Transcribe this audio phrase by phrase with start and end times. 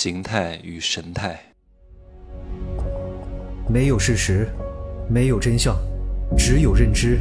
[0.00, 1.36] 形态与神态。
[3.68, 4.48] 没有事实，
[5.10, 5.76] 没有真相，
[6.36, 7.18] 只有认知，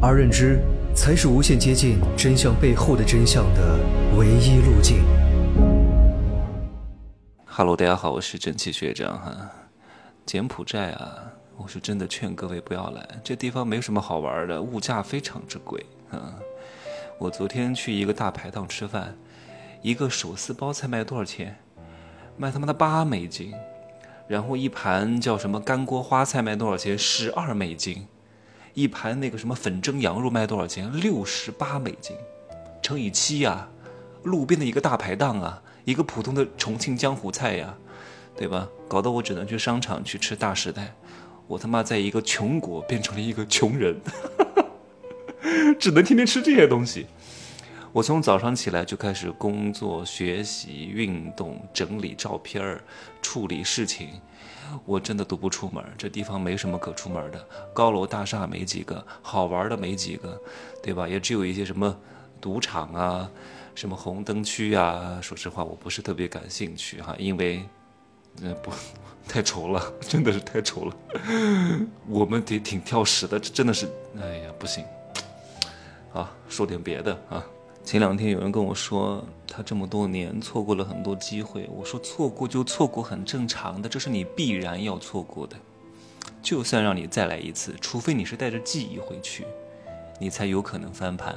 [0.00, 0.58] 而认知
[0.94, 3.78] 才是无限接近真相背后的真相的
[4.16, 5.04] 唯一路径。
[7.44, 9.50] Hello，大家好，我是正气学长哈。
[10.24, 16.32] 柬埔寨啊，我是真的劝各位不要来，这地方没什么好玩的，物价非常之贵啊。
[17.18, 19.14] 我昨天去一个大排档吃饭，
[19.82, 21.58] 一个手撕包菜卖多少钱？
[22.38, 23.54] 卖他妈的八美金，
[24.28, 26.98] 然后一盘叫什么干锅花菜卖多少钱？
[26.98, 28.06] 十二美金，
[28.74, 30.92] 一盘那个什么粉蒸羊肉卖多少钱？
[31.00, 32.14] 六十八美金，
[32.82, 33.68] 乘以七呀，
[34.22, 37.74] 路边的一个大排档啊，一个普通的重庆江湖菜呀，
[38.36, 38.68] 对吧？
[38.86, 40.94] 搞得我只能去商场去吃大时代，
[41.46, 43.98] 我他妈在一个穷国变成了一个穷人，
[45.80, 47.06] 只能天天吃这些东西。
[47.96, 52.84] 我从早上起来就开始工作、学习、运动、整理照片儿、
[53.22, 54.20] 处理事情，
[54.84, 55.82] 我真的都不出门。
[55.96, 60.38] 这地方没什么可出门的，高楼大厦没几个，好玩的没几个，
[60.82, 61.08] 对吧？
[61.08, 61.98] 也只有一些什么
[62.38, 63.30] 赌场啊、
[63.74, 65.18] 什么红灯区啊。
[65.22, 67.66] 说实话，我不是特别感兴趣哈，因为，
[68.42, 68.70] 呃，不，
[69.26, 70.94] 太丑了，真的是太丑了。
[72.06, 73.88] 我们得挺挑食的，这真的是，
[74.20, 74.84] 哎呀，不行。
[76.12, 77.42] 好，说点别的啊。
[77.86, 81.70] 前两天有人跟我说，他这么多年错过了很多机会。
[81.72, 85.56] 我说错过就错过，很正常的，这是你必然要错过的。
[86.42, 89.46] 就算让你再来一次，除非你是带着记忆回去，
[90.18, 91.36] 你才有可能翻盘。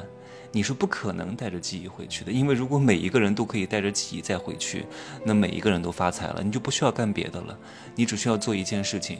[0.52, 4.88] 你是不可能带着记忆回去的，因为如果每一个人都可以带着记忆再回去，
[5.23, 7.56] 那每一个人都发财了，你就不需要干别的了，
[7.94, 9.19] 你只需要做一件事情，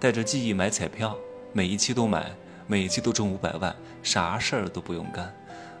[0.00, 1.14] 带着记忆买彩票，
[1.52, 2.30] 每一期都买，
[2.66, 5.30] 每一期都中五百万，啥事儿都不用干。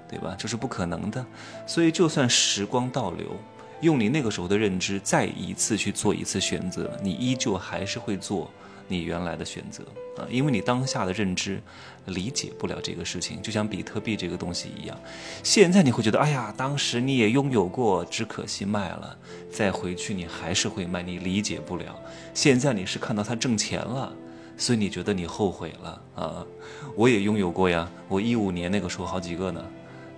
[0.08, 0.34] 对吧？
[0.38, 1.24] 这是不可能的，
[1.66, 3.36] 所以就算时光倒流，
[3.80, 8.50] 用你那个时候的认知再一次去做一次选择，你依旧还是会做
[8.86, 9.82] 你原来的选择
[10.16, 11.60] 啊，因为你当下的认知
[12.06, 14.96] 理解不了这个事情，就像比特币这个东西一样。
[15.42, 19.16] 现在你会觉得，哎呀，当时你也拥有过，只可惜卖了，
[19.50, 21.98] 再回去你还是会卖，你理解不了。
[22.34, 24.12] 现在你是看到它挣钱了，
[24.56, 26.46] 所以你觉得你后悔了啊？
[26.94, 29.64] 我也拥有过呀，我一五年那个时候好几个呢。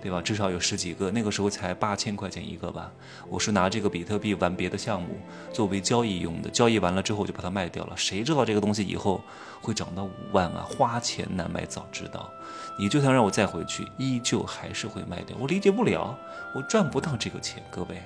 [0.07, 0.21] 对吧？
[0.21, 2.89] 至少有十几个，那个时候才八千块钱一个吧。
[3.27, 5.19] 我是拿这个比特币玩别的项目，
[5.51, 6.49] 作为交易用的。
[6.49, 7.97] 交易完了之后就把它卖掉了。
[7.97, 9.21] 谁知道这个东西以后
[9.61, 10.65] 会涨到五万啊？
[10.65, 12.31] 花钱难买早知道。
[12.79, 15.35] 你就算让我再回去，依旧还是会卖掉。
[15.41, 16.17] 我理解不了，
[16.55, 17.61] 我赚不到这个钱。
[17.69, 18.01] 各位，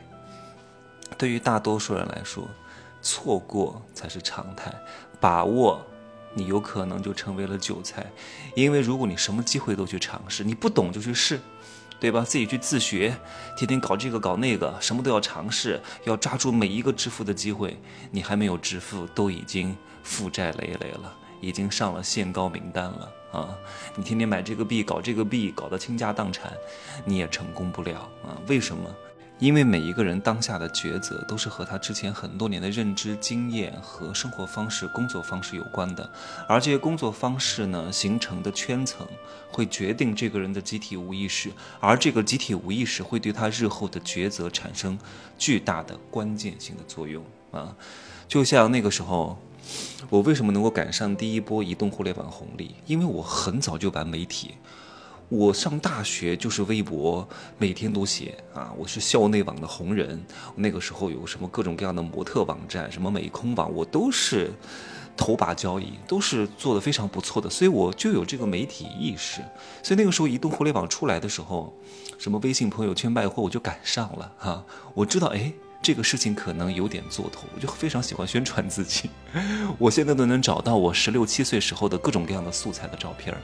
[1.20, 2.48] 对于大多数人来说，
[3.04, 4.74] 错过才是常态。
[5.20, 5.86] 把握，
[6.34, 8.08] 你有可能就成为了韭菜。
[8.56, 11.40] 因为如果你什么机会都去尝试，你不懂就去试。
[12.02, 12.26] 对吧？
[12.28, 13.16] 自己去自学，
[13.56, 17.80] 天天搞这个搞那个，什么都要尝试，要抓住每一个致富的机会。
[18.10, 23.56] 你还没有致富，都已经负债累累了，已经上了限高名单了啊！
[23.96, 26.52] 你天天买这个币，搞这个币，搞得倾家荡产，
[27.06, 28.36] 你也成功不了啊？
[28.48, 28.90] 为什么？
[29.42, 36.08] 因为每一个人当下的抉择都是和他之前很多年的认知经验和生活方式、工作方式有关的，
[36.48, 39.08] 而这些工作方式呢形成的圈层，
[39.52, 44.96] 会决定这个人的集体无意识，而这个集体无意识会对他日后的抉择产生
[45.40, 47.76] 巨大的关键性的作用啊！
[48.28, 49.40] 就像那个时候，
[50.12, 52.76] 我为什么能够赶上第一波移动互联网红利？
[52.86, 54.52] 因为我很早就玩媒体。
[55.32, 57.26] 我上大学就是微博，
[57.58, 58.74] 每天都写啊。
[58.78, 60.22] 我是校内网的红人，
[60.58, 64.52] 那个时候有什么各种各样的模特网站，什么美空网，我都是
[65.16, 69.40] 头把交椅，都是做的非常不错的，所以我就有这个媒体意识。
[69.82, 71.74] 所以那个时候移动互联网出来的时候，
[72.18, 74.66] 什么微信朋友圈卖货，我就赶上了哈。
[74.94, 75.54] 我知道，哎。
[75.82, 79.10] 这个事情可能有点做头，我就非常喜欢宣传自己。
[79.80, 83.36] 我现在都能找到我十六七岁时候的各种各样的素材的照片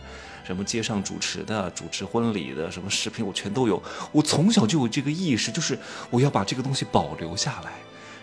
[0.45, 3.81] 什么街上主持的、主持婚礼的、什么视频，我全都有。
[4.11, 5.77] 我从小就有这个意识，就是
[6.09, 7.73] 我要把这个东西保留下来，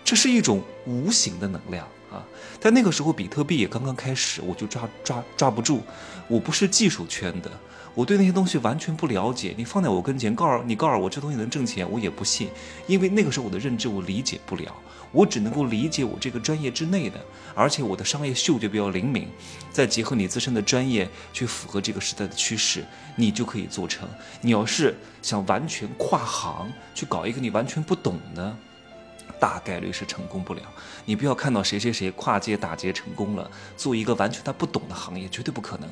[0.05, 2.23] 这是一种无形的能量啊。
[2.61, 5.83] 但那个时候比特币也刚刚开始，我就抓抓抓不住。
[6.29, 7.51] 我不是技术圈的。
[7.95, 12.49] 我对那些东西完全不了解，你放在我跟前，告诉你告诉我这东西能挣钱，我也不信，
[12.89, 14.75] 因为那个时候我的认知我理解不了，
[15.13, 17.21] 我只能够理解我这个专业之内的，
[17.55, 19.29] 而且我的商业嗅觉比较灵敏，
[19.71, 22.85] 再结合你自身的专业去符合这个时代的趋势，
[23.15, 24.09] 你就可以做成。
[24.41, 28.57] 你要是想完全跨行去搞一个你完全不懂的，
[29.39, 30.63] 大概率是成功不了。
[31.05, 35.89] 你不要看到谁谁谁跨界打劫成功了，做一个完全他不懂的行业，绝对不可能。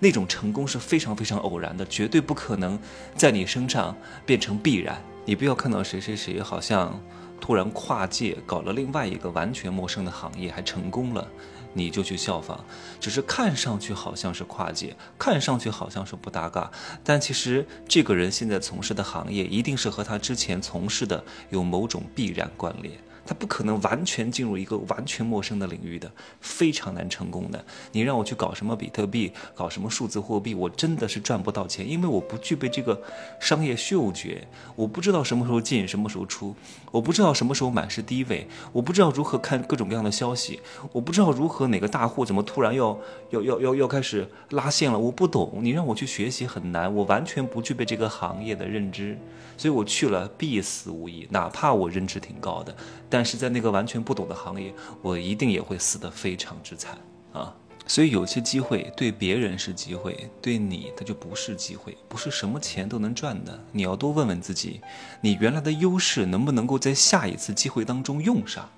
[0.00, 2.78] 那种成功是非常非常偶然的，绝对不可能
[3.14, 3.96] 在你身上
[4.26, 5.00] 变成必然。
[5.24, 7.00] 你不要看到谁谁谁好像
[7.40, 11.26] 突然跨界搞了另外一个完全陌生的行业，还成功了，
[11.74, 12.64] 你就去效仿，
[12.98, 16.70] 只是看上去好像是跨界，看上去好像是不搭嘎，
[17.04, 22.96] 但其实这个人现在从事的行业一定是和他之前从事的有某种必然关联。
[23.26, 26.10] 他不可能完全进入一个完全陌生的领域的，
[26.40, 27.64] 非常难成功的。
[27.92, 33.00] 你让我去搞什么比特币，搞什么数字货币，我真的是赚不到钱，因为我不具备这个
[33.40, 36.54] 商业嗅觉，我不知道什么时候进，什么时候出，
[36.90, 40.60] 我不知道什么时候买是低位，我不知道如何看各种各样的消息，
[40.92, 42.98] 我不知道如何哪个大户怎么突然要
[43.30, 45.60] 要要要要开始拉线了，我不懂。
[45.62, 49.18] 你让我去学习很难，我完全不具备这个行业的认知，
[49.56, 52.74] 所以我去了必死无疑，哪怕我认知挺高的。
[53.14, 56.98] 但是在那个完全不懂的行业，我一定也会死得非常之惨
[57.32, 57.54] 啊！
[57.86, 63.56] 所以有些机会对别人是机会，对你它就不是机会，不是什么钱都能赚的。
[63.70, 64.80] 你要多问问自己，
[65.20, 68.68] 你原来的优势能不能够在下一次机会当中用上？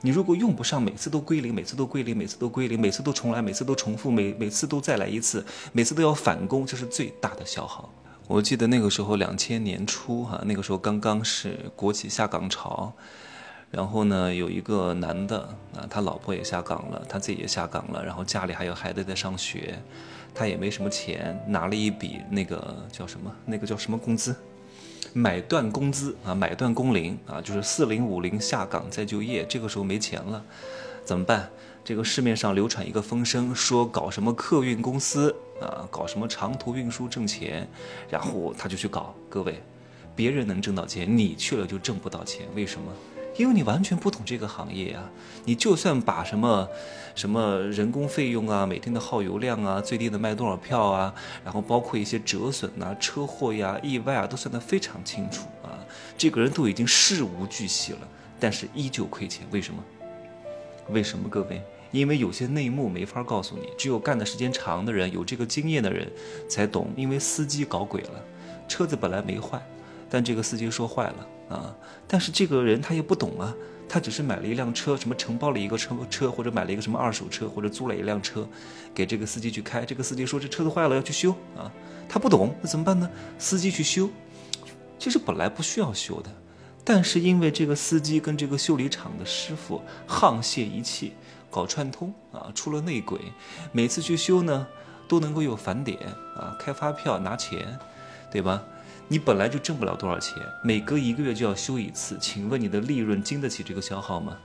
[0.00, 7.92] 你如果用不上，每次都归零，每次都归零，每次都归零，每次都重来，每次都重复，每每次都再来一次，每次都要反攻，这是最大的消耗。
[8.26, 12.90] 我记得那个时候两千年初哈，那个时候刚刚是国企下岗潮。
[13.72, 15.40] 然后呢，有一个男的
[15.74, 19.82] 啊，他老婆也下岗了，他自己也下岗了，然后家里还有孩子在上学，
[20.34, 24.36] 他也没什么钱，拿了一笔那个叫什么，那个叫什么工资，
[25.14, 30.44] 买断工资啊，买断工龄啊，就是四零五零下岗再就业，这个时候没钱了，
[31.02, 31.48] 怎么办？
[31.82, 37.66] 这个市面上流传一个风声，说搞什么客运公司啊，搞什么长途运输挣钱，
[38.10, 39.14] 然后他就去搞。
[39.30, 39.62] 各位，
[40.14, 42.92] 别人能挣到钱，你去了就挣不到钱，为什么？
[43.36, 45.10] 因为你完全不懂这个行业啊，
[45.44, 46.68] 你就算把什么，
[47.14, 51.14] 什么人工费用啊、每天的耗油量啊、最低的卖多少票啊，
[51.44, 55.78] 然后包括一些折损啊、车祸呀、意外啊，都算得非常清楚啊。
[56.16, 58.00] 这个人都已经事无巨细了，
[58.38, 59.82] 但是依旧亏钱，为什么？
[60.90, 61.62] 为什么各位？
[61.90, 66.10] 因为有些内幕没法告诉你，只有干的时间长的人、有这个经验的人
[66.48, 66.90] 才懂。
[66.96, 68.24] 因为司机搞鬼了，
[68.66, 69.60] 车子本来没坏。
[70.12, 71.74] 但这个司机说坏了啊！
[72.06, 73.54] 但是这个人他也不懂啊，
[73.88, 78.46] 他只是买了一辆车，什么承包了一个车车，或者买了一个什么二手车，或者租了一辆车，
[78.94, 79.86] 给这个司机去开。
[79.86, 81.72] 这个司机说这车子坏了要去修啊，
[82.06, 83.08] 他不懂，那怎么办呢？
[83.38, 84.10] 司机去修，
[84.98, 86.30] 其实本来不需要修的，
[86.84, 91.14] 但是因为这个司机跟这个修理厂的师傅沆瀣一气，
[91.50, 93.18] 搞串通啊，出了内鬼，
[93.72, 94.66] 每次去修呢
[95.08, 95.98] 都能够有返点
[96.36, 97.78] 啊，开发票拿钱，
[98.30, 98.62] 对吧？
[99.08, 104.36] 你本来就挣不了多少钱，每隔一个月就要修一次，请问你的利润经得起这个消耗吗？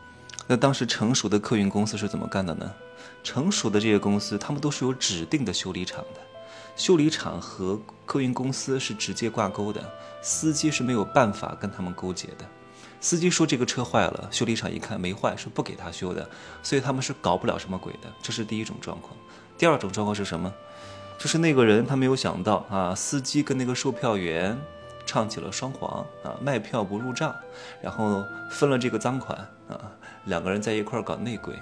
[0.46, 2.72] 那当时成熟的客运公司是怎么干的呢？
[3.24, 6.22] 成熟的这些公司，他们都是有指定的修理厂的，
[6.76, 9.82] 修理厂和客运公司是直接挂钩的，
[10.22, 12.46] 司机是没有办法跟他们勾结的。
[13.00, 16.28] 司机说这个车坏了，修理厂一看没坏，是不给他修的，
[16.64, 18.12] 所以他们是搞不了什么鬼的。
[18.22, 19.16] 这是第一种状况。
[19.58, 20.52] 第二种状况是什么？
[21.18, 24.58] 就是那个人，他没有想到啊，司机跟那个售票员
[25.06, 27.36] 唱起了双簧啊，卖票不入账，
[27.82, 29.38] 然后分了这个赃款
[29.68, 29.92] 啊，
[30.26, 31.60] 两个人在一块搞内鬼。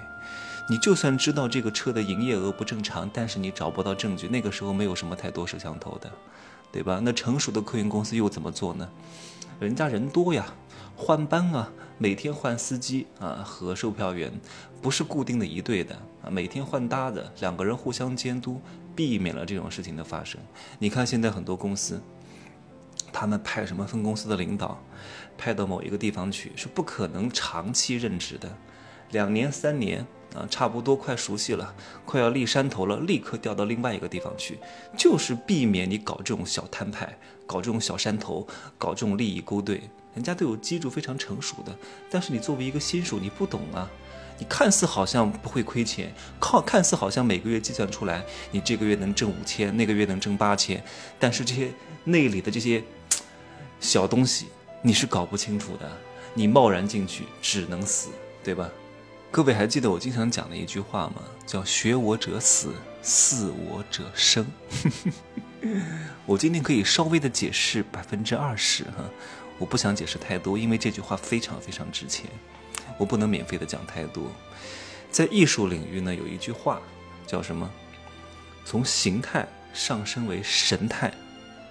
[0.68, 6.10] 你就算知道这个车的营业额不正常，但是你找不到证据，那个时候没有什么太多摄像头的，
[6.72, 7.00] 对吧？
[7.02, 8.88] 那成熟的客运公司又怎么做呢？
[9.60, 10.46] 人家人多呀，
[10.96, 14.32] 换班啊，每天换司机啊和售票员，
[14.80, 18.60] 不是固定的一对的啊，每天换搭的，两个人互相监督。
[18.96, 20.40] 避免了这种事情的发生。
[20.78, 22.00] 你看，现在很多公司，
[23.12, 24.82] 他们派什么分公司的领导，
[25.36, 28.56] 派到某一个地方去，是不可能长期任职的。
[29.10, 34.58] 两年、三年啊，差不多快熟悉了，快要立山头了，立刻调到另外一个地方去，
[34.96, 37.16] 就是避免你搞这种小摊派，
[37.46, 39.82] 搞这种小山头，搞这种利益勾兑。
[40.14, 41.76] 人家都有机制非常成熟的，
[42.10, 43.90] 但是你作为一个新手，你不懂啊。
[44.38, 50.82] 你看似好像不会亏钱，靠看似好像每个月计算出来，你这个月能挣五千，那个月能挣八千，
[51.18, 51.70] 但是这些
[52.04, 52.82] 内里的这些
[53.80, 54.48] 小东西
[54.82, 55.90] 你是搞不清楚的，
[56.34, 58.10] 你贸然进去只能死，
[58.44, 58.70] 对吧？
[59.30, 61.22] 各位还记得我经常讲的一句话吗？
[61.46, 64.46] 叫“学我者死，似我者生”。
[66.24, 69.04] 我今天可以稍微的解释百分之二十哈，
[69.58, 72.26] 我不想解释太多，因为这句话非常非常值钱。
[72.98, 74.32] 我不能免费的讲太多，
[75.10, 76.80] 在艺术领域呢，有一句话
[77.26, 77.70] 叫什么？
[78.64, 81.12] 从形态上升为神态，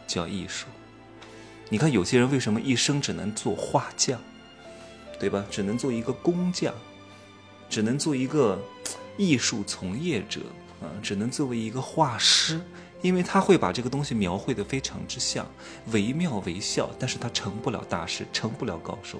[0.05, 0.67] 叫艺术。
[1.67, 4.21] 你看有些人为什么一生只能做画匠，
[5.19, 5.43] 对吧？
[5.49, 6.73] 只能做一个工匠，
[7.69, 8.61] 只能做一个
[9.17, 10.41] 艺术从业者
[10.81, 12.59] 啊，只能作为一个画师，
[13.01, 15.45] 因为他会把这个东西描绘的非常之像，
[15.91, 19.19] 惟妙惟肖，但是他成不了大师，成不了高手。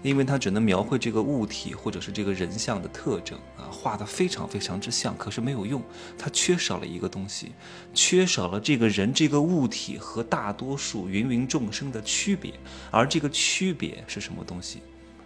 [0.00, 5.82] 因为他只能描绘这个物体或者是这个人像的特征啊，画的非常非常之像，可是没有用，
[6.16, 7.50] 他缺少了一个东西，
[7.92, 12.54] 缺少了这个人这个物体和大多数芸芸众生的区别，
[12.92, 14.78] 而这个区别是什么东西？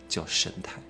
[0.08, 0.80] 叫神态，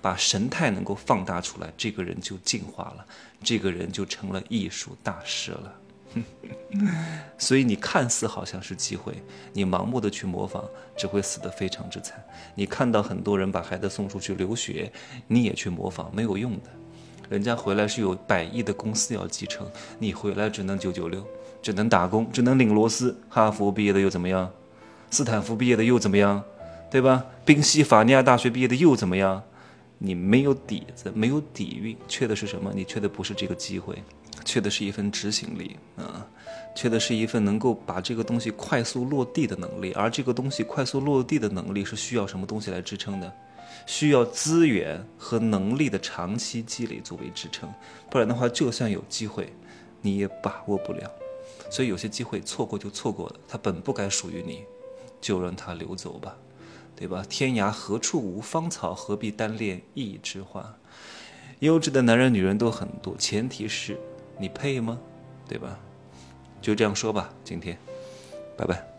[0.00, 3.06] 把神态能够放大出来，这个人就进化了，
[3.42, 5.74] 这个人就成了艺术大师了。
[7.38, 9.14] 所以你看似好像是机会，
[9.54, 10.62] 你盲目的去模仿，
[10.96, 12.22] 只会死得非常之惨。
[12.54, 14.92] 你看到很多人把孩子送出去留学，
[15.26, 16.68] 你也去模仿，没有用的。
[17.30, 19.66] 人家回来是有百亿的公司要继承，
[19.98, 21.26] 你回来只能九九六，
[21.62, 23.18] 只能打工，只能领螺丝。
[23.30, 24.50] 哈佛毕业的又怎么样？
[25.10, 26.44] 斯坦福毕业的又怎么样？
[26.90, 27.24] 对吧？
[27.46, 29.42] 宾夕法尼亚大学毕业的又怎么样？
[30.04, 32.72] 你没有底子，没有底蕴，缺的是什么？
[32.74, 33.96] 你缺的不是这个机会。
[34.44, 36.26] 缺的是一份执行力啊，
[36.74, 43.32] 缺的是一份能够把这个东西快速落地的能力，而这个东西快速落地的能力是需要什么东西来支撑的？
[43.86, 47.72] 需要资源和能力的长期积累作为支撑，
[48.10, 49.52] 不然的话，就算有机会，
[50.00, 51.08] 你也把握不了。
[51.70, 54.64] 所以有些机会错过就错过了，它本不该属于你，
[55.20, 56.36] 就让它流走吧，
[56.96, 57.24] 对吧？
[57.28, 60.76] 天涯何处无芳草，何必单恋一枝花？
[61.60, 63.98] 优质的男人、女人都很多，前提是。
[64.38, 64.98] 你配吗？
[65.48, 65.78] 对吧？
[66.60, 67.78] 就这样说吧，今天，
[68.56, 68.91] 拜拜。